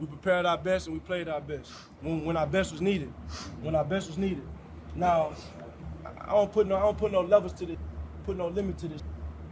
[0.00, 1.70] We prepared our best and we played our best
[2.00, 3.12] when, when our best was needed.
[3.62, 4.42] When our best was needed.
[4.94, 5.32] Now,
[6.04, 7.76] I don't put no I don't put no levels to this,
[8.24, 9.02] put no limit to this.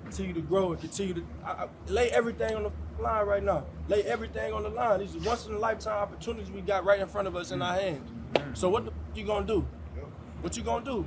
[0.05, 3.67] Continue to grow and continue to I, I, lay everything on the line right now.
[3.89, 5.01] Lay everything on the line.
[5.01, 7.61] These are once in a lifetime opportunities we got right in front of us in
[7.61, 8.09] our hands.
[8.55, 9.67] So what the you gonna do?
[10.43, 11.05] What you gonna do?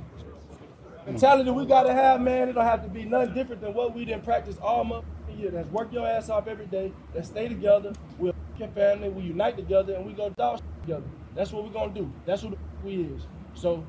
[1.06, 2.50] Mentality we gotta have, man.
[2.50, 5.06] It don't have to be nothing different than what we didn't practice all month
[5.40, 5.50] year.
[5.50, 6.92] That's work your ass off every day.
[7.14, 7.92] Let's stay together.
[8.20, 9.08] We're a family.
[9.08, 11.04] We unite together and we go dog shit together.
[11.34, 12.12] That's what we're gonna do.
[12.26, 13.22] That's who the we is.
[13.54, 13.84] So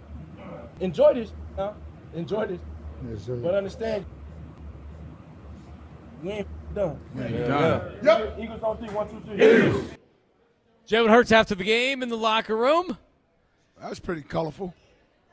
[0.80, 1.74] enjoy this, huh?
[2.14, 2.60] Enjoy this.
[3.28, 4.06] But understand,
[6.24, 7.00] we ain't f- done.
[7.18, 7.82] Yeah.
[8.04, 8.38] Yep.
[8.40, 8.90] Eagles on three.
[8.90, 9.98] One, two, three.
[10.88, 12.98] Jalen Hurts after the game in the locker room.
[13.80, 14.74] That was pretty colorful.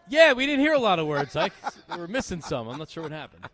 [0.08, 1.34] Yeah, we didn't hear a lot of words.
[1.34, 1.52] Like
[1.94, 2.68] we were missing some.
[2.68, 3.44] I'm not sure what happened.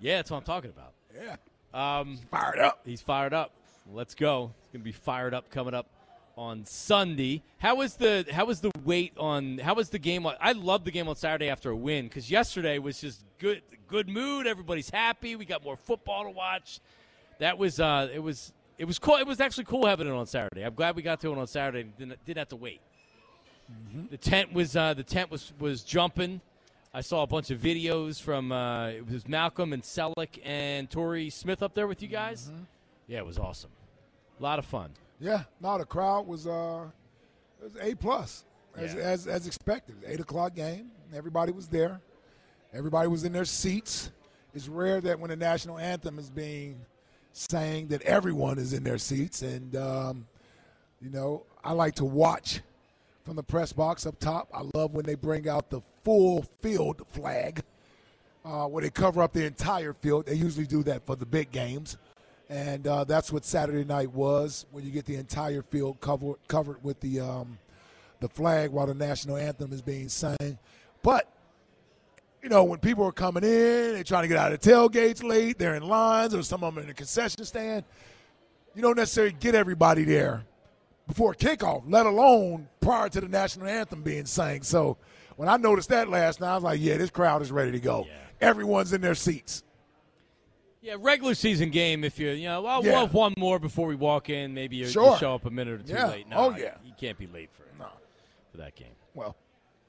[0.00, 0.94] Yeah, that's what I'm talking about.
[1.14, 1.36] Yeah.
[1.72, 2.80] Um, Fired up.
[2.84, 3.52] he's fired up.
[3.92, 4.52] Let's go.
[4.62, 5.86] It's gonna be fired up coming up
[6.36, 7.42] on Sunday.
[7.58, 9.58] How was the How was the wait on?
[9.58, 10.26] How was the game?
[10.26, 13.62] on- I love the game on Saturday after a win because yesterday was just good.
[13.88, 14.46] Good mood.
[14.46, 15.34] Everybody's happy.
[15.34, 16.80] We got more football to watch.
[17.40, 17.80] That was.
[17.80, 18.52] Uh, it was.
[18.78, 19.16] It was cool.
[19.16, 20.62] It was actually cool having it on Saturday.
[20.62, 22.80] I'm glad we got to it on Saturday and didn't, didn't have to wait.
[24.10, 26.40] The tent was uh, the tent was was jumping.
[26.92, 31.30] I saw a bunch of videos from uh, it was Malcolm and Selleck and Tori
[31.30, 32.50] Smith up there with you guys.
[33.06, 33.70] Yeah, it was awesome.
[34.40, 34.90] A lot of fun.
[35.20, 35.42] Yeah.
[35.60, 36.86] No, the crowd was uh,
[37.62, 38.44] was a plus
[38.76, 39.00] as, Yeah.
[39.00, 39.96] as as expected.
[40.06, 40.90] Eight o'clock game.
[41.14, 42.00] Everybody was there.
[42.72, 44.10] Everybody was in their seats.
[44.54, 46.80] It's rare that when the national anthem is being
[47.32, 49.42] sang that everyone is in their seats.
[49.42, 50.26] And um,
[51.02, 52.60] you know, I like to watch
[53.24, 54.48] from the press box up top.
[54.54, 57.62] I love when they bring out the full field flag,
[58.44, 60.26] uh, where they cover up the entire field.
[60.26, 61.96] They usually do that for the big games,
[62.50, 64.66] and uh, that's what Saturday night was.
[64.72, 67.58] When you get the entire field covered covered with the um,
[68.18, 70.58] the flag while the national anthem is being sung.
[71.02, 71.32] But
[72.42, 75.22] you know, when people are coming in, they're trying to get out of the tailgates
[75.22, 77.84] late, they're in lines, or some of them in the concession stand.
[78.74, 80.44] You don't necessarily get everybody there
[81.06, 84.62] before kickoff, let alone prior to the national anthem being sang.
[84.62, 84.96] So
[85.36, 87.80] when I noticed that last night, I was like, yeah, this crowd is ready to
[87.80, 88.06] go.
[88.08, 88.48] Yeah.
[88.48, 89.62] Everyone's in their seats.
[90.82, 92.04] Yeah, regular season game.
[92.04, 92.92] If you you know, well, Yeah.
[92.92, 94.54] we'll have one more before we walk in.
[94.54, 96.06] Maybe you, you show up a minute or two Yeah.
[96.08, 96.28] late.
[96.28, 96.76] No, Oh, yeah.
[96.84, 97.88] you can't be late for No.
[98.50, 98.94] for that game.
[99.14, 99.36] Well,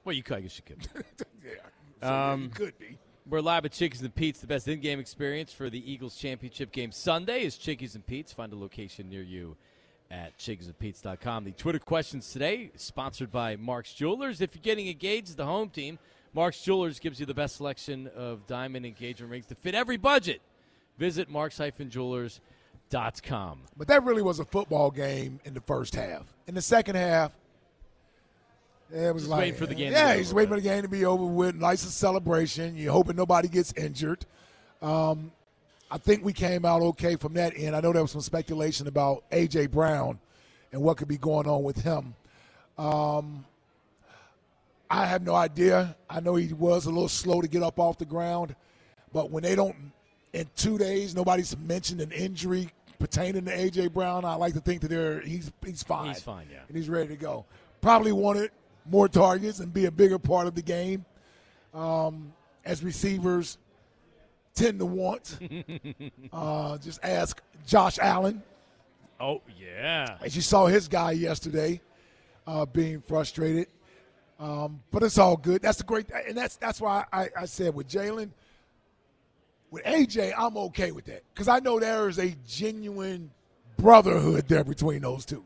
[0.04, 0.38] Well, you could.
[0.38, 0.88] I guess you could.
[1.46, 2.32] yeah.
[2.32, 2.98] Um, you could be.
[3.30, 4.42] We're live at Chickies and Pete's.
[4.42, 8.34] The best in-game experience for the Eagles championship game Sunday is Chickies and Pete's.
[8.34, 9.56] Find a location near you
[10.10, 11.44] at chickiesandpete's.com.
[11.46, 14.42] The Twitter questions today sponsored by Mark's Jewelers.
[14.42, 16.00] If you're getting engaged, the home team,
[16.34, 20.42] Mark's Jewelers gives you the best selection of diamond engagement rings to fit every budget.
[21.02, 23.62] Visit marks-jewelers.com.
[23.76, 26.32] But that really was a football game in the first half.
[26.46, 27.32] In the second half,
[28.94, 30.88] it was Just like waiting for the game Yeah, he's waiting for the game to
[30.88, 31.56] be over with.
[31.56, 32.78] Nice celebration.
[32.78, 34.28] You're hoping nobody gets injured.
[34.80, 35.32] Um,
[35.90, 37.76] I think we came out okay from that end.
[37.76, 40.20] I know there was some speculation about AJ Brown
[40.72, 42.14] and what could be going on with him.
[42.78, 43.44] Um,
[44.88, 45.96] I have no idea.
[46.08, 48.56] I know he was a little slow to get up off the ground,
[49.12, 49.94] but when they don't
[50.34, 52.70] in two days, nobody's mentioned an injury
[53.00, 54.24] pertaining to AJ Brown.
[54.26, 56.08] I like to think that they're he's he's fine.
[56.10, 56.60] He's fine, yeah.
[56.68, 57.46] and he's ready to go.
[57.82, 58.52] Probably wanted
[58.86, 61.06] more targets and be a bigger part of the game,
[61.74, 62.32] um,
[62.66, 63.58] as receivers
[64.54, 65.38] tend to want.
[66.34, 68.42] uh, just ask Josh Allen,
[69.20, 70.18] Oh, yeah.
[70.24, 71.82] as you saw his guy yesterday,
[72.48, 73.68] uh, being frustrated.
[74.40, 75.62] Um, but it's all good.
[75.62, 78.32] That's the great, and that's that's why I, I said with Jalen,
[79.72, 83.32] with AJ, I'm okay with that because I know there is a genuine
[83.78, 85.44] brotherhood there between those two.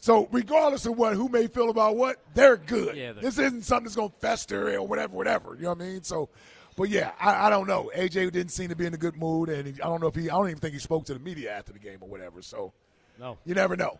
[0.00, 2.96] So regardless of what who may feel about what, they're good.
[2.96, 5.54] Yeah, they're this isn't something that's going to fester or whatever, whatever.
[5.56, 6.02] You know what I mean?
[6.04, 6.28] So,
[6.76, 7.90] but yeah, I, I don't know.
[7.96, 10.14] AJ didn't seem to be in a good mood, and he, I don't know if
[10.14, 10.30] he.
[10.30, 12.42] I don't even think he spoke to the media after the game or whatever.
[12.42, 12.72] So
[13.18, 13.38] No.
[13.44, 13.98] you never know.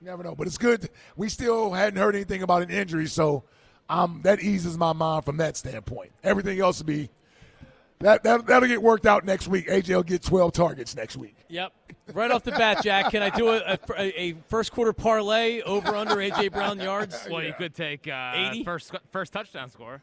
[0.00, 0.34] You never know.
[0.34, 0.88] But it's good.
[1.16, 3.44] We still hadn't heard anything about an injury, so
[3.90, 6.12] um, that eases my mind from that standpoint.
[6.24, 7.10] Everything else would be
[8.00, 9.68] That, that that'll get worked out next week.
[9.68, 11.34] AJ will get 12 targets next week.
[11.48, 11.72] Yep.
[12.12, 15.94] Right off the bat, Jack, can I do a, a, a first quarter parlay over
[15.94, 17.26] under AJ Brown yards?
[17.30, 18.64] Well, you could take uh, 80?
[18.64, 20.02] first first touchdown score.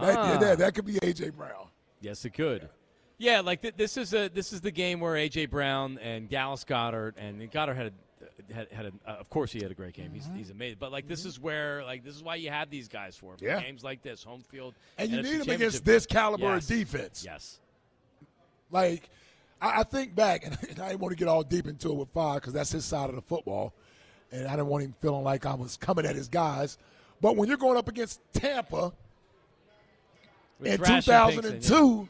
[0.00, 0.32] That, Ah.
[0.32, 1.66] yeah, that, that could be AJ Brown.
[2.00, 2.68] Yes, it could.
[3.16, 6.64] Yeah, like th- this is a this is the game where AJ Brown and Dallas
[6.64, 7.92] Goedert and Goedert had a,
[8.52, 10.10] had, had a, uh, of course he had a great game.
[10.12, 10.78] He's, he's amazing.
[10.80, 13.44] But like this is where like this is why you have these guys for, for
[13.44, 13.60] Yeah.
[13.60, 15.54] games like this, home field, And you need him championship.
[15.56, 16.62] against this caliber Yes.
[16.70, 17.22] of defense.
[17.24, 17.60] Yes.
[18.70, 19.08] Like,
[19.60, 22.10] I, I think back, and I didn't want to get all deep into it with
[22.10, 23.72] Five because that's his side of the football,
[24.30, 26.78] and I didn't want him feeling like I was coming at his guys.
[27.20, 28.92] But when you're going up against Tampa
[30.60, 32.08] With in Thrash and Pinkston, 2002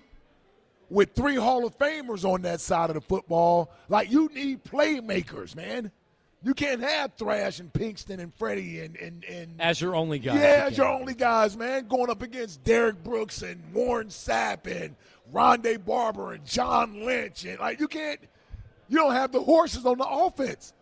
[0.91, 5.55] with three Hall of Famers on that side of the football, like you need playmakers,
[5.55, 5.91] man.
[6.45, 10.37] You can't have Thrash and Pinkston and Freddie and and, and as your only guys.
[10.41, 14.95] yeah, as your only guys, man, going up against Derrick Brooks and Warren Sapp and
[15.33, 18.21] Rondé Barber and John Lynch and like you can't,
[18.89, 20.73] you don't have the horses on the offense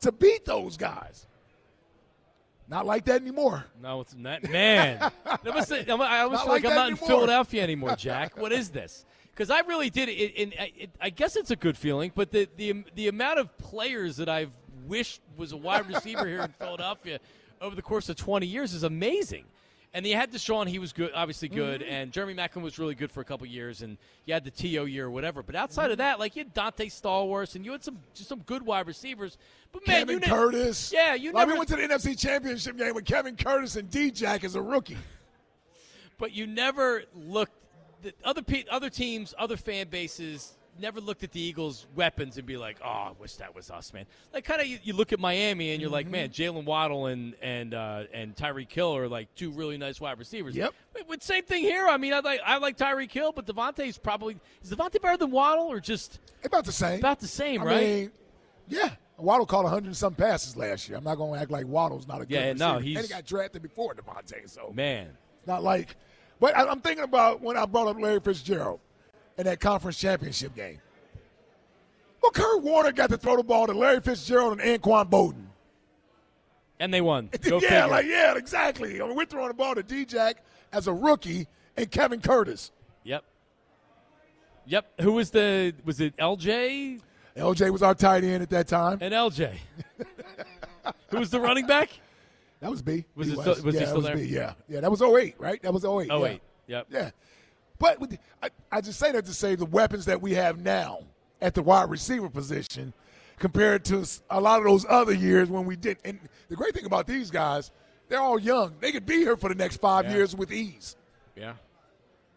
[0.00, 1.26] to beat those guys.
[2.68, 3.64] Not like that anymore.
[3.82, 4.42] No, it's not.
[4.48, 6.96] Man, that was, I almost Not feel like, like I'm not in.
[6.96, 8.36] Philadelphia anymore, Jack.
[8.38, 9.04] What is this?
[9.30, 12.12] Because I really did it, and I- it, I guess it's a good feeling.
[12.14, 14.52] But the, the the amount of players that I've
[14.86, 17.18] wished was a wide receiver here in Philadelphia
[17.60, 19.44] over the course of 20 years is amazing.
[19.94, 21.92] And you had DeSean, he was good, obviously good, Mm-hmm.
[21.92, 24.66] and Jeremy Maclin was really good for a couple years, and you had the To
[24.66, 25.42] year or whatever.
[25.42, 25.92] But outside Mm-hmm.
[25.92, 28.86] of that, like you had Donté Stallworth, and you had some just some good wide
[28.86, 29.36] receivers.
[29.70, 30.92] But man, Kevin you ne- Curtis.
[30.94, 33.90] Yeah, you like never we went to the NFC Championship game with Kevin Curtis and
[33.90, 34.96] D Jack as a rookie.
[36.18, 37.52] but you never looked
[38.24, 42.56] other pe- other teams, other fan bases never looked at the Eagles' weapons and be
[42.56, 45.20] like, "Oh, I wish that was us, man." Like kind of you, you look at
[45.20, 46.12] Miami and you're like, Mm-hmm.
[46.12, 50.18] "Man, Jaylen Waddle and and uh, and Tyreek Hill are like two really nice wide
[50.18, 50.74] receivers." Yep.
[50.92, 51.86] But, but same thing here.
[51.88, 55.30] I mean, I like I like Tyreek Hill, but DeVonta's probably is DeVonta better than
[55.30, 56.98] Waddle or just About the same.
[56.98, 57.80] about the same, I right?
[57.82, 58.10] mean,
[58.68, 58.90] yeah.
[59.18, 60.98] Waddle caught 100 and some passes last year.
[60.98, 62.58] I'm not going to act like Waddle's not a good Yeah, receiver.
[62.58, 65.96] no, and he got drafted before DeVonta, so man, it's not like.
[66.40, 68.80] But I, I'm thinking about when I brought up Larry Fitzgerald
[69.42, 70.78] in that conference championship game.
[72.22, 75.46] Well, Kurt Warner got to throw the ball to Larry Fitzgerald and Anquan Boldin.
[76.78, 77.28] and they won.
[77.42, 77.86] Go yeah, figure.
[77.88, 79.00] like yeah, exactly.
[79.02, 82.70] I mean, we're throwing the ball to D-Jack as a rookie and Kevin Curtis.
[83.02, 83.24] Yep.
[84.66, 85.00] Yep.
[85.00, 87.00] Who was the was it LJ?
[87.36, 88.98] LJ was our tight end at that time.
[89.00, 89.56] and LJ.
[91.08, 91.88] Who was the running back?
[92.60, 93.04] That was B.
[93.16, 94.16] Was He it still- was he yeah, still that was there?
[94.16, 94.80] B, yeah, yeah.
[94.80, 95.60] That was 08, right?
[95.62, 96.08] That was 08.
[96.10, 96.36] Oh yeah.
[96.68, 96.86] yep.
[96.90, 97.10] Yeah.
[97.82, 101.00] But with I, I just say that to say the weapons that we have now
[101.40, 102.92] at the wide receiver position
[103.40, 105.98] compared to a lot of those other years when we did.
[106.04, 107.72] And the great thing about these guys,
[108.08, 108.74] they're all young.
[108.78, 110.12] They could be here for the next five Yeah.
[110.12, 110.94] years with ease.
[111.34, 111.54] Yeah.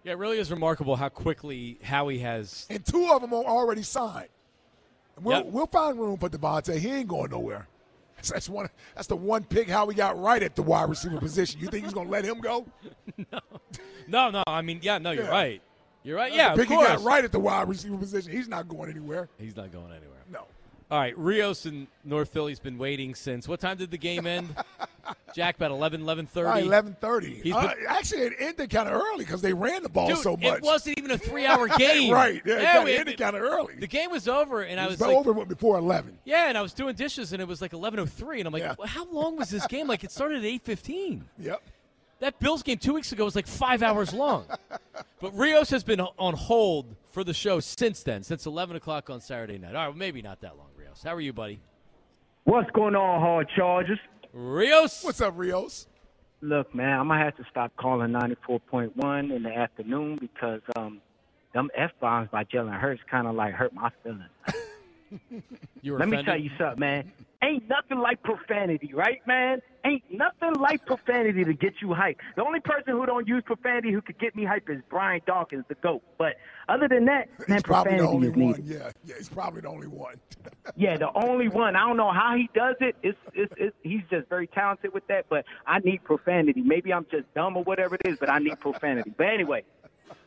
[0.03, 2.65] Yeah, it really is remarkable how quickly Howie has.
[2.71, 4.29] And two of them are already signed.
[5.21, 5.45] We'll, Yep.
[5.47, 6.75] we'll find room for DeVonta.
[6.79, 7.67] He ain't going nowhere.
[8.15, 8.69] That's, that's one.
[8.95, 11.59] That's the one pick Howie got right at the wide receiver position.
[11.61, 12.65] You think he's going to let him go?
[14.07, 14.43] No, no, no.
[14.45, 15.29] I mean, yeah, no, you're Yeah.
[15.31, 15.61] right.
[16.03, 16.31] You're right.
[16.31, 16.87] That's Yeah, the of pick he course.
[16.87, 18.31] got right at the wide receiver position.
[18.31, 19.29] He's not going anywhere.
[19.39, 20.14] He's not going anywhere.
[20.95, 23.49] All right, Rios in North Philly's been waiting since.
[23.49, 24.55] What time did the game end?
[25.35, 26.45] Jack, about 11, 11.30.
[26.45, 27.41] Right, eleven thirty.
[27.41, 30.37] He's Uh, actually, it ended kind of early because they ran the ball Dude, so
[30.37, 30.59] much.
[30.59, 32.13] it wasn't even a three-hour game.
[32.13, 32.41] right.
[32.45, 33.75] Yeah, it yeah we- ended kind of early.
[33.75, 36.17] the game was over, and I it was was like, over before eleven.
[36.23, 38.75] yeah, and I was doing dishes, and it was like 11.03, and I'm like, Yeah.
[38.79, 39.87] well, how long was this game?
[39.87, 41.23] Like, it started at 8.15.
[41.39, 41.61] Yep.
[42.21, 44.45] That Bills game two weeks ago was like five hours long.
[45.19, 49.19] but Rios has been on hold for the show since then, since 11 o'clock on
[49.19, 49.69] Saturday night.
[49.75, 51.03] All right, well, maybe not that long, Rios.
[51.03, 51.59] How are you, buddy?
[52.45, 53.97] What's going on, hard charges?
[54.33, 55.03] Rios?
[55.03, 55.87] What's up, Rios?
[56.41, 61.01] Look, man, I'm gonna have to stop calling 94.1 in the afternoon because um,
[61.53, 64.29] them f bombs by Jalen Hurts kind of like hurt my feelings.
[65.81, 67.11] You were Let me tell you something, man.
[67.43, 69.61] Ain't nothing like profanity, right, man?
[69.85, 72.17] Ain't nothing like profanity to get you hyped.
[72.35, 75.63] The only person who don't use profanity who could get me hyped is Brian Dawkins,
[75.67, 76.01] the GOAT.
[76.17, 78.59] But other than that, man, He's probably the profanity only is needed.
[78.59, 78.63] one.
[78.65, 79.15] Yeah, yeah.
[79.17, 80.15] He's probably the only one.
[80.75, 81.75] Yeah, the only one.
[81.75, 82.95] I don't know how he does it.
[83.03, 85.25] It's, it's, it's he's just very talented with that.
[85.29, 86.61] But I need profanity.
[86.61, 89.13] Maybe I'm just dumb or whatever it is, but I need profanity.
[89.15, 89.63] But anyway,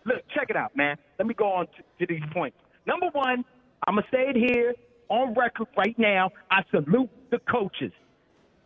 [0.04, 0.96] look, check it out, man.
[1.18, 2.56] Let me go on to, to these points.
[2.86, 3.44] Number one,
[3.88, 4.74] I'm gonna say it here
[5.08, 6.30] on record right now.
[6.50, 7.90] I salute the coaches.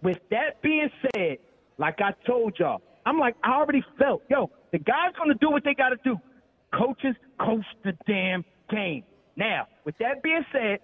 [0.02, 1.38] With that being said,
[1.78, 5.62] like I told y'all, I'm like I already felt, yo, the guys gonna do what
[5.62, 6.16] they gotta do.
[6.74, 9.04] Coaches coach the damn game.
[9.36, 10.80] Now, with that being said,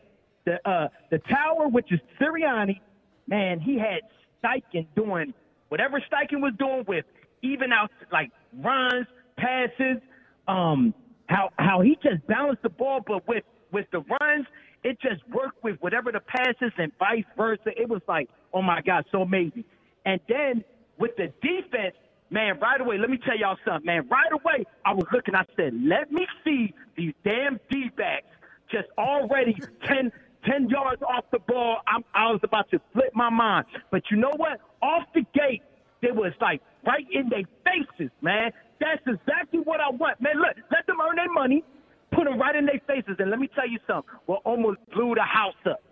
[0.47, 2.78] the uh, the tower, which is Sirianni,
[3.26, 4.02] man, he had
[4.40, 5.35] Steichen doing
[5.68, 7.04] whatever Steichen was doing with
[7.42, 10.00] even out like runs, passes,
[10.47, 10.95] um,
[11.26, 14.46] how how he just balanced the ball, but with with the runs,
[14.84, 17.70] it just worked with whatever the passes and vice versa.
[17.76, 19.64] It was like, oh my God, so amazing.
[20.06, 20.64] And then
[20.98, 21.96] with the defense,
[22.30, 24.08] man, right away, let me tell y'all something, man.
[24.08, 28.26] Right away, I was looking, I said, let me see these damn D backs
[28.70, 29.54] just already
[29.88, 30.12] 10,
[30.46, 31.78] 10 yards off the ball.
[31.88, 33.66] I'm, I was about to flip my mind.
[33.90, 34.60] But you know what?
[34.82, 35.62] Off the gate,
[36.02, 38.52] it was like right in their faces, man.
[38.80, 40.37] That's exactly what I want, man.
[40.38, 41.64] Look, let them earn their money,
[42.12, 44.10] put them right in their faces, and let me tell you something.
[44.26, 45.82] Well, almost blew the house up,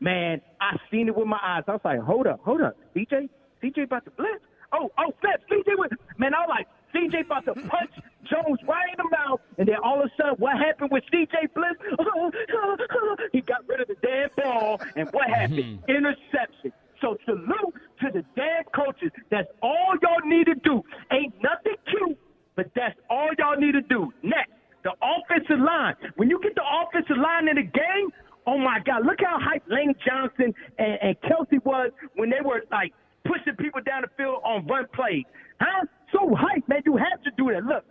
[0.00, 0.40] man.
[0.60, 1.64] I seen it with my eyes.
[1.66, 3.28] I was like, hold up, hold up, CJ,
[3.62, 4.44] CJ about to blitz.
[4.72, 6.34] Oh, oh, flip, CJ was man.
[6.34, 7.90] I was like, CJ about to punch
[8.30, 11.54] Jones right in the mouth, and then all of a sudden, what happened with CJ
[11.54, 11.80] Blitz?
[13.32, 15.40] he got rid of the damn ball, and what mm-hmm.
[15.40, 15.78] happened?
[15.88, 16.72] Interception.
[17.00, 19.10] So salute to the damn coaches.
[19.30, 20.82] That's all y'all need to do.
[21.12, 22.18] Ain't nothing cute,
[22.56, 24.12] but that's all y'all need to do.
[24.22, 24.50] Next,
[24.82, 25.94] the offensive line.
[26.16, 28.10] When you get the offensive line in the game,
[28.46, 32.62] oh my God, look how hyped Lane Johnson and, and Kelce was when they were
[32.70, 32.92] like
[33.24, 35.24] pushing people down the field on run plays.
[35.60, 35.86] Huh?
[36.12, 36.82] So hyped, man.
[36.84, 37.64] You have to do that.
[37.64, 37.84] Look,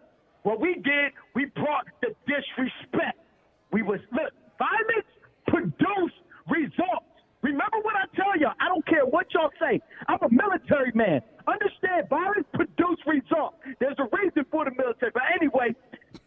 [0.43, 3.19] what we did, we brought the disrespect.
[3.71, 5.07] We was look, violence
[5.47, 6.15] produce
[6.49, 7.05] results.
[7.41, 8.57] Remember what I tell y'all.
[8.59, 9.05] I don't care
[10.07, 11.21] I'm a military man.
[11.47, 13.55] Understand, violence produce results.
[13.79, 15.11] There's a reason for the military.
[15.13, 15.75] But anyway,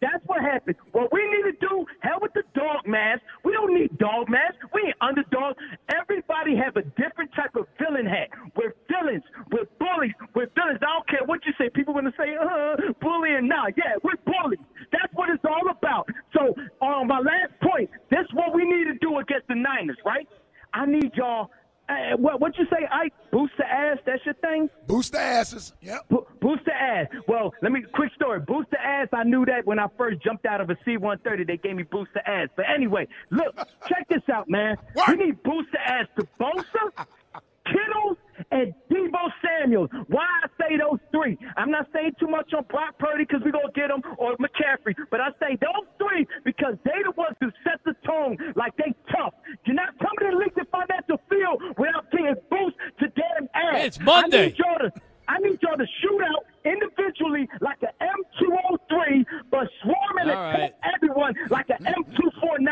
[0.01, 0.77] that's what happened.
[0.93, 3.21] What we need to do, hell with the dog mask.
[3.43, 4.57] We don't need dog masks.
[4.73, 5.57] We ain't underdogs.
[5.93, 8.29] Everybody have a different type of villain hat.
[8.55, 9.23] We're villains.
[9.51, 10.17] We're bullies.
[10.33, 10.81] We're villains.
[10.81, 11.69] I don't care what you say.
[11.69, 13.47] People going to say, uh, bullying.
[13.47, 14.59] Nah, yeah, we're bullies.
[14.91, 16.09] That's what it's all about.
[16.33, 19.97] So, on my last point, this is what we need to do against the Niners,
[20.05, 20.27] right?
[20.73, 21.51] I need y'all.
[21.89, 22.87] Uh, what what you say?
[22.89, 23.97] I boost the ass.
[24.05, 24.69] That's your thing.
[24.87, 25.73] Boost the asses.
[25.81, 26.05] Yep.
[26.09, 27.07] Bo- boost the ass.
[27.27, 28.39] Well, let me quick story.
[28.39, 29.09] Boost the ass.
[29.11, 32.11] I knew that when I first jumped out of a C-130, they gave me booster
[32.15, 32.49] the ass.
[32.55, 33.55] But anyway, look,
[33.87, 34.77] check this out, man.
[34.93, 35.09] What?
[35.17, 37.05] We need booster the ass to Bosa,
[37.65, 38.17] Kittles,
[38.51, 39.89] and Deebo Samuels.
[40.07, 41.37] Why I say those three?
[41.57, 44.95] I'm not saying too much on Brock Purdy because we're gonna get him or McCaffrey,
[45.11, 48.93] but I say those three because they the ones who set the tone like they
[49.11, 49.33] tough.
[49.65, 53.75] You're not coming to the league to financial field without getting boost to damn ass.
[53.75, 54.43] Hey, it's Monday.
[54.43, 54.91] I need y'all to,
[55.27, 60.73] I need y'all to shoot out individually like an M203, but swarming All and right.
[60.83, 62.67] take everyone like an M249.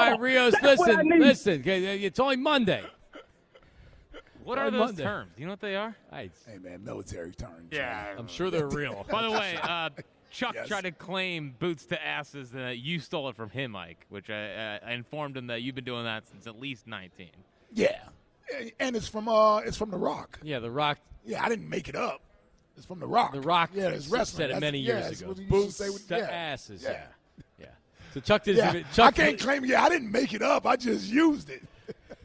[0.00, 1.62] All right, Rios, That's listen, listen.
[1.66, 2.82] It's only Monday.
[4.42, 5.02] What are those Monday.
[5.02, 5.30] terms?
[5.36, 5.94] Do you know what they are?
[6.10, 7.68] I, Hey man, military terms.
[7.70, 8.14] Yeah.
[8.18, 9.04] I'm sure they're real.
[9.10, 9.90] By the way, uh,
[10.30, 10.66] Chuck Yes.
[10.68, 14.30] tried to claim boots to asses and that you stole it from him, Mike, which
[14.30, 17.28] I, uh, I informed him that you've been doing that since at least 19.
[17.72, 17.98] Yeah.
[18.80, 20.40] And it's from uh, it's from The Rock.
[20.42, 20.98] Yeah, The Rock.
[21.24, 22.22] Yeah, I didn't make it up.
[22.76, 23.32] It's from The Rock.
[23.32, 24.38] The Rock Yeah, it's wrestling.
[24.38, 25.28] said it That's- many yeah, years it's ago.
[25.28, 26.30] what he used to Boots say with- to yeah.
[26.30, 26.82] asses.
[26.82, 26.90] Yeah.
[26.92, 27.06] Yeah.
[28.10, 28.14] Yeah.
[28.14, 28.82] So Chuck didn't Yeah.
[28.92, 29.64] Chuck I can't claim.
[29.64, 30.66] Yeah, I didn't make it up.
[30.66, 31.62] I just used it.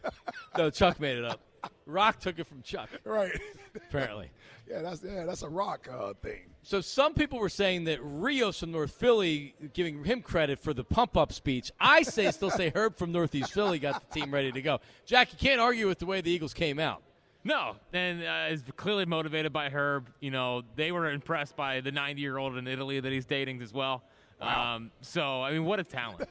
[0.57, 1.41] No, Chuck made it up.
[1.85, 3.31] Rock took it from Chuck, Right.
[3.75, 4.29] apparently.
[4.69, 6.41] yeah, that's yeah, that's a rock uh, thing.
[6.63, 10.83] So some people were saying that Rios from North Philly, giving him credit for the
[10.85, 11.71] pump up speech.
[11.79, 14.79] I say still say Herb from Northeast Philly got the team ready to go.
[15.05, 17.01] Jack, you can't argue with the way the Eagles came out.
[17.43, 20.07] No, and uh, is clearly motivated by Herb.
[20.21, 23.61] You know, they were impressed by the 90 year old in Italy that he's dating
[23.61, 24.03] as well.
[24.41, 26.27] Um, so, I mean, what a talent.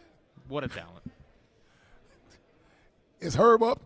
[0.48, 1.02] What a talent.
[3.20, 3.80] Is Herb up?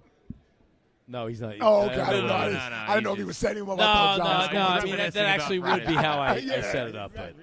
[1.07, 1.55] No, he's not.
[1.61, 2.01] Oh, okay.
[2.01, 2.33] I didn't know.
[2.33, 3.79] no, I no, no, I didn't know he's if he was just- setting him up.
[3.79, 4.17] No, I
[4.49, 4.67] no, no.
[4.67, 7.13] I mean, that, that actually would be how I, I set it up.
[7.15, 7.35] But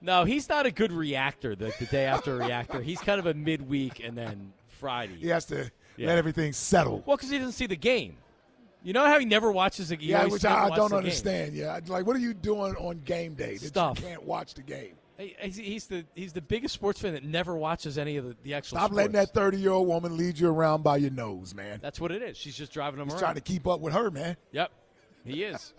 [0.00, 1.54] no, he's not a good reactor.
[1.54, 5.16] The, the day after a reactor, he's kind of a midweek and then Friday.
[5.16, 6.06] He has to Yeah.
[6.08, 7.02] let everything settle.
[7.04, 8.16] Well, because he doesn't see the game.
[8.82, 10.08] You know how he never watches a game.
[10.08, 11.54] yeah, which I, I don't understand.
[11.54, 14.00] Yeah, like what are you doing on game day that Stuff.
[14.00, 14.94] you can't watch the game?
[15.40, 18.54] He's, he's the he's the biggest sports fan that never watches any of the, the
[18.54, 18.78] actual.
[18.78, 21.78] Stop letting that thirty-year-old woman lead you around by your nose, man.
[21.82, 22.36] That's what it is.
[22.36, 23.20] She's just driving him He's around.
[23.20, 24.36] trying to keep up with her, man.
[24.52, 24.70] Yep,
[25.24, 25.74] he is.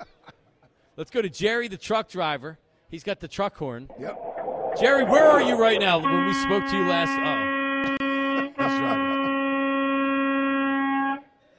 [0.98, 2.60] Let's go to Jerry, the truck driver.
[2.89, 3.89] He's got the truck horn.
[4.00, 4.77] Yep.
[4.79, 6.00] Jerry, where are you right now?
[6.00, 7.10] When we spoke to you last.
[7.12, 7.91] Oh,
[8.57, 9.12] he's driving.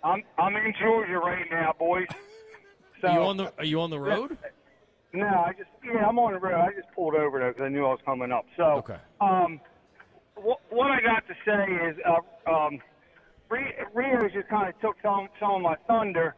[0.05, 2.07] I'm I'm in Georgia right now, boys.
[3.01, 4.37] So Are you on the Are you on the road?
[5.13, 6.55] No, I just yeah, I'm on the road.
[6.55, 8.45] I just pulled over though because I knew I was coming up.
[8.57, 8.99] So Okay.
[9.21, 9.61] um,
[10.37, 12.81] what what I got to say is uh, um,
[13.51, 16.35] Rio just kind of took some some of my thunder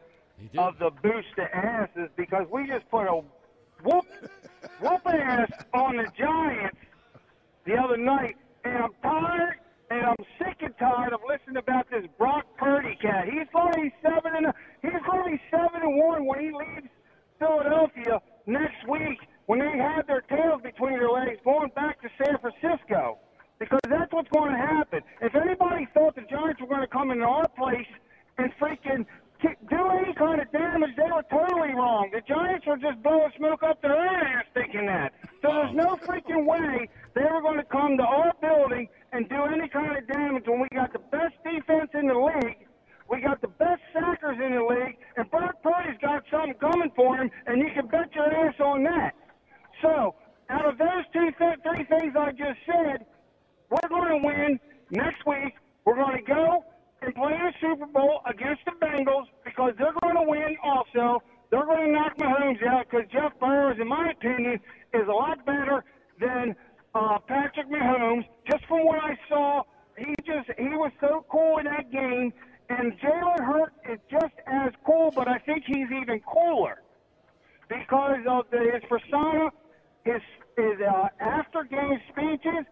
[0.57, 3.21] of the boost to asses because we just put a
[3.83, 4.05] whoop
[4.81, 6.77] whoop ass on the Giants
[7.65, 9.55] the other night, and I'm tired
[9.89, 13.25] and I'm sick and tired of listening about this Brock Purdy cat.
[13.25, 14.47] He's going to be seven and
[14.81, 16.89] he's going to be seven and one when he leaves
[17.39, 22.37] Philadelphia next week when they have their tails between their legs going back to San
[22.39, 23.19] Francisco
[23.59, 25.01] because that's what's going to happen.
[25.21, 27.87] If anybody thought the Giants were going to come into our place
[28.37, 29.05] and freaking
[29.69, 32.09] do any kind of damage, they were totally wrong.
[32.11, 35.13] The Giants were just blowing smoke up their own ass thinking that.
[35.41, 39.43] So there's no freaking way they were going to come to our building and do
[39.45, 42.64] any kind of damage when we got the best defense in the league
[43.09, 47.17] we got the best sackers in the league, and Brock Purdy's got something coming for
[47.17, 49.13] him, and you can bet your ass on that.
[49.81, 50.15] So,
[50.49, 53.05] out of those two, th- three things I just said,
[53.69, 54.59] we're going to win
[54.89, 55.53] next week.
[55.85, 56.65] We're going to go
[57.01, 61.21] and play the Super Bowl against the Bengals because they're going to win also.
[61.51, 64.59] They're going to knock Mahomes out because Jeff Burrows, in my opinion,
[64.93, 65.83] is a lot better
[66.19, 66.55] than
[66.95, 68.25] uh, Patrick Mahomes.
[68.49, 69.63] Just from what I saw,
[69.97, 72.33] he just he was so cool in that game.
[72.69, 76.81] And Jalen Hurts is just as cool, but I think he's even cooler
[77.69, 79.49] because of the, his persona,
[80.03, 80.21] his
[80.57, 82.65] his uh, after game speeches,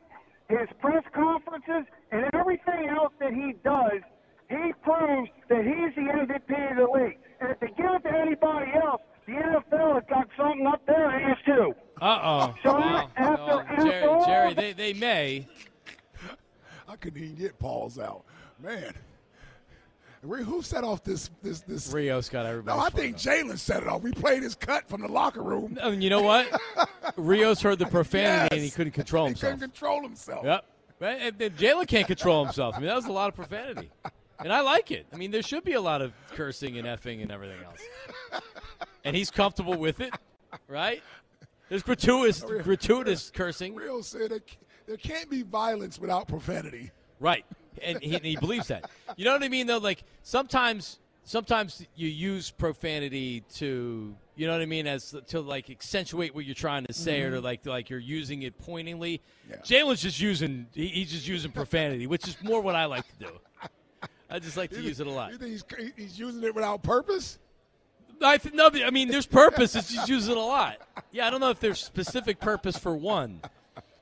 [0.49, 4.01] his press conferences, and everything else that he does.
[4.49, 7.17] He proves that he's the MVP of the league.
[7.39, 11.05] And if they give it to anybody else, the NFL has got something up their
[11.09, 11.73] ass too.
[12.01, 12.55] Uh oh.
[12.63, 15.47] So Well, after- well, after Jerry, all Jerry, they, they may.
[16.87, 18.23] I couldn't even get Paul's out.
[18.61, 18.93] Man.
[20.23, 22.77] Who set off this this this Rios got everybody.
[22.77, 24.01] No, I think Jalen set it off.
[24.01, 25.77] We played his cut from the locker room.
[25.83, 26.47] Mean, you know what?
[27.17, 29.53] Rios heard the profanity and he couldn't control himself.
[29.53, 30.45] He couldn't control himself.
[30.45, 30.65] Yep.
[31.01, 32.75] And Jalen can't control himself.
[32.75, 33.91] I mean, that was a lot of profanity.
[34.39, 35.05] And I like it.
[35.11, 37.81] I mean, there should be a lot of cursing and effing and everything else.
[39.03, 40.13] And he's comfortable with it,
[40.69, 41.03] right?
[41.67, 43.75] There's gratuitous, gratuitous cursing.
[43.75, 44.41] Real said
[44.85, 46.91] there can't be violence without profanity.
[47.19, 47.45] Right.
[47.81, 48.89] And he, and he believes that.
[49.15, 49.77] You know what I mean, though?
[49.77, 55.69] Like, sometimes sometimes you use profanity to, you know what I mean, as to, like,
[55.69, 59.21] accentuate what you're trying to say or to, like, like you're using it pointingly.
[59.49, 59.57] Yeah.
[59.57, 63.25] Jalen's just using, he, he's just using profanity, which is more what I like to
[63.27, 63.31] do.
[64.29, 65.31] I just like to use it a lot.
[65.31, 67.37] You think he's, he's using it without purpose?
[68.21, 69.75] I th- no, I mean, there's purpose.
[69.75, 70.77] It's just using it a lot.
[71.11, 73.41] Yeah, I don't know if there's specific purpose for one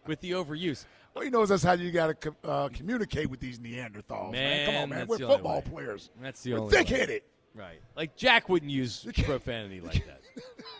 [0.06, 0.86] with the overuse.
[1.13, 4.32] Well, he knows that's how you got to uh, communicate with these Neanderthals.
[4.32, 5.08] Man, come on, man.
[5.08, 5.65] We're football way.
[5.69, 6.10] players.
[6.21, 6.84] That's the We're only way.
[6.84, 7.21] thick-headed.
[7.54, 7.82] Right.
[7.97, 10.21] Like Jack wouldn't use profanity like that.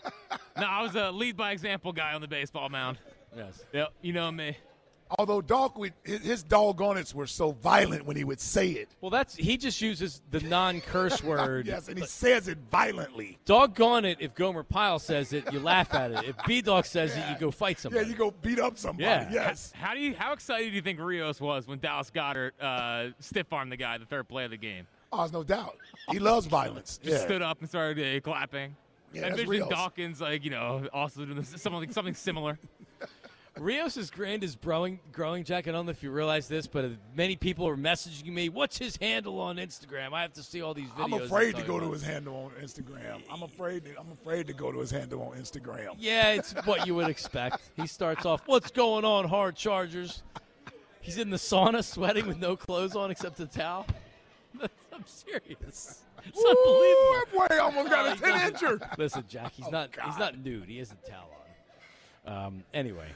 [0.56, 2.98] No, I was a lead by example guy on the baseball mound.
[3.36, 3.62] Yes.
[3.72, 4.56] Yep, you know me.
[5.18, 8.88] Although dog, would, his, his doggonnets were so violent when he would say it.
[9.00, 11.66] Well, that's he just uses the non-curse word.
[11.66, 13.38] Yes, and he says it violently.
[13.44, 14.18] Doggone it!
[14.20, 16.24] If Gomer Pyle says it, you laugh at it.
[16.24, 18.04] If B Dog says it, you go fight somebody.
[18.04, 19.04] Yeah, you go beat up somebody.
[19.04, 19.28] Yeah.
[19.30, 19.72] Yes.
[19.74, 20.14] How do you?
[20.14, 23.98] How excited do you think Rios was when Dallas Goedert uh, stiff armed the guy
[23.98, 24.86] the third play of the game?
[25.12, 25.76] Oh, there's no doubt.
[26.10, 26.98] He loves violence.
[27.02, 27.24] Just yeah.
[27.24, 28.74] stood up and started uh, clapping.
[29.12, 29.68] Yeah, I that's envisioned Rios.
[29.68, 32.58] Dawkins like you know also doing something something similar.
[33.58, 35.44] Rios is grand is growing, growing.
[35.44, 38.48] Jack, I don't know if you realize this, but many people are messaging me.
[38.48, 40.14] What's his handle on Instagram?
[40.14, 41.04] I have to see all these videos.
[41.04, 43.20] I'm afraid to go to his handle on Instagram.
[43.30, 43.84] I'm afraid.
[43.84, 45.96] To, I'm afraid to go to his handle on Instagram.
[45.98, 47.58] Yeah, it's what you would expect.
[47.76, 50.22] He starts off, "What's going on, hard Chargers?"
[51.02, 53.86] He's in the sauna, sweating with no clothes on except a towel.
[54.62, 56.02] I'm serious.
[56.24, 57.48] It's Ooh, unbelievable.
[57.48, 58.88] boy almost got a ten head doesn't- injured.
[58.96, 60.64] Listen, Jack, he's not he's not nude.
[60.68, 61.28] He has a towel
[62.26, 62.32] on.
[62.46, 63.08] Um, anyway,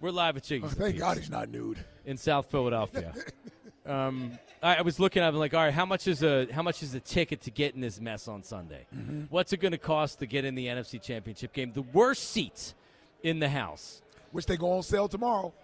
[0.00, 1.78] we're live at Chickies Oh, thank Pete's God he's not nude.
[2.04, 3.12] in South Philadelphia.
[3.86, 5.26] um, I, I was looking at.
[5.26, 7.50] it, I'm like, all right, how much is a how much is a ticket to
[7.50, 8.86] get in this mess on Sunday?
[8.94, 9.22] Mm-hmm.
[9.30, 11.72] What's it going to cost to get in the NFC Championship game?
[11.72, 12.74] The worst seats
[13.22, 14.02] in the house.
[14.30, 15.54] Which they go on sale tomorrow.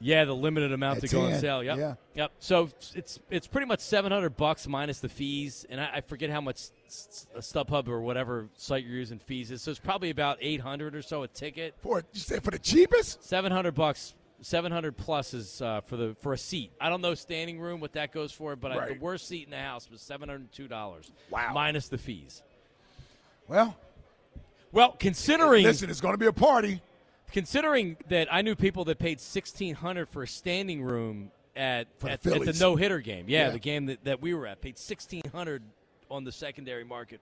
[0.00, 1.62] Yeah, the limited amount At to go on 10, sale.
[1.64, 1.78] Yep.
[1.78, 1.94] yeah.
[2.14, 2.32] Yep.
[2.38, 6.30] So it's it's pretty much seven hundred bucks minus the fees, and I, I forget
[6.30, 9.62] how much StubHub or whatever site you're using fees is.
[9.62, 11.74] So it's probably about eight hundred or so a ticket.
[11.80, 13.24] For you say for the cheapest?
[13.24, 14.14] Seven hundred bucks.
[14.40, 16.70] Seven hundred plus is uh, for the for a seat.
[16.80, 19.50] I don't know standing room what that goes for, but I, the worst seat in
[19.50, 21.10] the house was seven hundred two dollars.
[21.28, 21.50] Wow.
[21.52, 22.42] Minus the fees.
[23.48, 23.76] Well,
[24.70, 26.80] Well, considering listen, it's going to be a party.
[27.32, 32.10] Considering that I knew people that paid sixteen hundred for a standing room at the
[32.10, 33.26] at, at the no hitter game.
[33.28, 33.50] Yeah, Yeah.
[33.50, 35.62] the game that, that we were at paid sixteen hundred
[36.10, 37.20] on the secondary market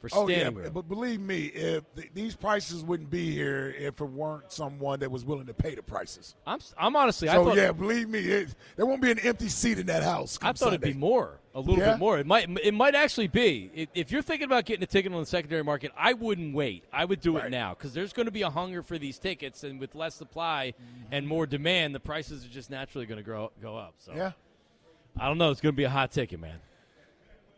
[0.00, 0.70] for Oh yeah, room.
[0.74, 5.10] but believe me, if th- these prices wouldn't be here if it weren't someone that
[5.10, 6.34] was willing to pay the prices.
[6.46, 9.48] I'm I'm honestly I So thought yeah, believe me, it, there won't be an empty
[9.48, 10.38] seat in that house.
[10.42, 11.92] I thought it'd be more, a little Yeah?
[11.92, 12.18] bit more.
[12.18, 13.88] It might it might actually be.
[13.94, 16.84] If- you're thinking about getting a ticket on the secondary market, I wouldn't wait.
[16.92, 19.64] I would do it now because there's going to be a hunger for these tickets,
[19.64, 21.12] and with less supply Mm-hmm.
[21.14, 23.94] and more demand, the prices are just naturally going to grow go up.
[23.98, 24.32] So Yeah,
[25.18, 25.50] I don't know.
[25.50, 26.58] It's going to be a hot ticket, man.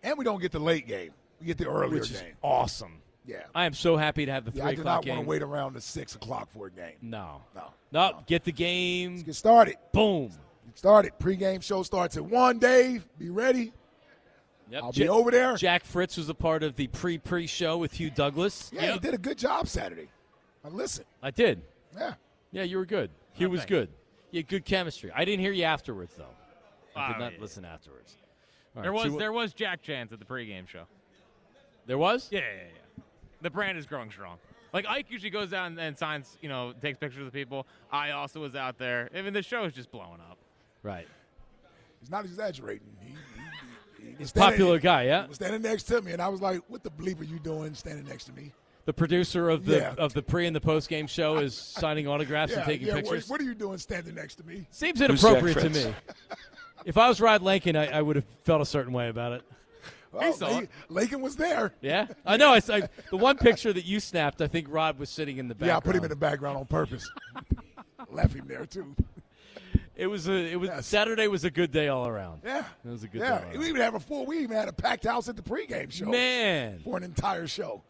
[0.03, 1.11] and we don't get the late game.
[1.40, 2.35] We get the earlier Which is game.
[2.42, 3.01] awesome.
[3.24, 4.64] Yeah, I am so happy to have the three yeah.
[4.68, 5.16] three I do o'clock not game.
[5.16, 6.94] want to wait around to six o'clock for a game.
[7.03, 8.24] No, No, no, no.
[8.27, 9.12] get the game.
[9.16, 9.77] Let's get started.
[9.92, 10.29] Boom.
[10.66, 11.12] Get started.
[11.18, 12.59] Pre-game show starts at one.
[12.59, 13.72] Dave, be ready.
[14.70, 14.83] Yep.
[14.83, 15.57] I'll be over there.
[15.57, 18.70] Jack Fritz was a part of the pre-pre show with Hugh Douglas.
[18.72, 20.09] yeah, he did a good job Saturday.
[20.64, 21.05] I listen.
[21.22, 21.62] I did.
[21.96, 22.14] Yeah.
[22.51, 23.11] Yeah, you were good.
[23.35, 23.88] Hugh oh, was good.
[24.31, 25.11] You had good chemistry.
[25.14, 26.24] I didn't hear you afterwards though.
[26.96, 27.40] I did Oh, not yeah.
[27.40, 28.16] listen afterwards.
[28.77, 30.85] All There right, was two- there was Jack Chance at the pregame show.
[31.88, 32.29] There was.
[32.31, 32.46] Yeah, yeah,
[32.96, 33.03] yeah.
[33.42, 34.37] The brand is growing strong.
[34.72, 37.66] Like Ike usually goes down and signs, you know, takes pictures of people.
[37.90, 39.09] I also was out there.
[39.16, 40.38] I mean, the show is just blowing up.
[40.83, 41.09] Right.
[42.01, 42.87] He's not exaggerating.
[43.01, 43.14] He, he,
[44.05, 45.05] he was He's a standing- popular guy.
[45.05, 45.22] Yeah.
[45.22, 47.38] He was standing next to me, and I was like, "What the bleep are you
[47.40, 48.53] doing standing next to me?"
[48.85, 49.94] The producer of the Yeah.
[49.98, 52.94] of the pre and the post game show is signing autographs Yeah, and taking yeah.
[52.94, 53.29] What, pictures.
[53.29, 54.66] what are you doing standing next to me?
[54.70, 55.94] Seems inappropriate to me.
[56.85, 59.42] if I was Rod Lincoln, I, I would have felt a certain way about it.
[60.20, 60.70] Oh, saw La- it.
[60.88, 61.72] Lakin was there.
[61.81, 62.52] Yeah, I know.
[62.52, 65.54] I, I, the one picture that you snapped, I think Rod was sitting in the
[65.54, 65.68] background.
[65.70, 67.09] Yeah, I put him in the background on purpose.
[68.11, 68.94] Left him there too.
[69.96, 70.33] It was a.
[70.33, 70.87] It was Yes.
[70.87, 72.42] Saturday was a good day all around.
[72.44, 73.38] Yeah, It was a good yeah.
[73.40, 73.44] day.
[73.54, 74.24] all We even have a full.
[74.26, 76.07] We even had a packed house at the pregame show.
[76.07, 76.78] Man.
[76.85, 77.83] for an entire show.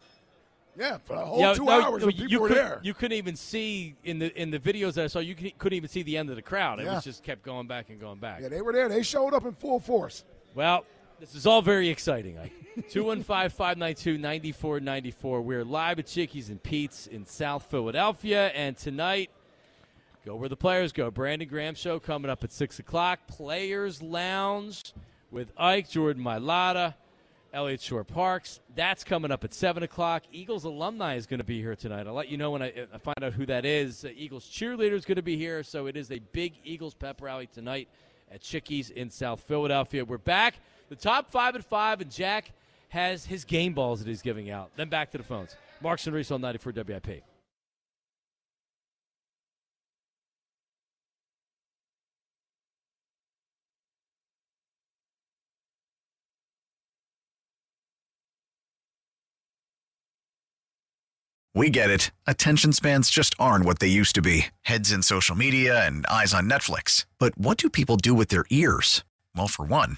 [0.77, 2.79] Yeah, for a whole Yeah, two no, hours, no, people you were could, there.
[2.83, 5.19] You couldn't even see in the in the videos that I saw.
[5.19, 6.79] You could, couldn't even see the end of the crowd.
[6.79, 6.95] It Yeah.
[6.95, 8.41] was just kept going back and going back.
[8.41, 8.87] yeah, they were there.
[8.89, 10.23] They showed up in full force.
[10.55, 10.85] Well,
[11.19, 12.35] this is all very exciting.
[12.89, 15.41] 215 592 9494.
[15.41, 18.47] We're live at Chickies and Pete's in South Philadelphia.
[18.47, 19.29] And tonight,
[20.25, 21.11] go where the players go.
[21.11, 23.19] Brandon Graham Show coming up at 6 o'clock.
[23.27, 24.93] Players Lounge
[25.29, 26.93] with Ike, Jordan Mailata,
[27.53, 28.61] Eliot Shorr-Parks.
[28.75, 30.23] That's coming up at 7 o'clock.
[30.31, 32.07] Eagles alumni is going to be here tonight.
[32.07, 34.05] I'll let you know when I, I find out who that is.
[34.05, 35.63] Uh, Eagles cheerleader is going to be here.
[35.63, 37.89] So it is a big Eagles pep rally tonight
[38.31, 40.05] at Chickies in South Philadelphia.
[40.05, 40.55] We're back.
[40.89, 42.51] The top five at five, and Jack
[42.89, 44.71] has his game balls that he's giving out.
[44.75, 45.55] Then back to the phones.
[45.81, 47.23] Marks and Reese on 94 WIP.
[61.55, 62.11] We get it.
[62.25, 66.33] Attention spans just aren't what they used to be heads in social media and eyes
[66.33, 67.05] on Netflix.
[67.17, 69.03] But what do people do with their ears?
[69.35, 69.97] Well, for one,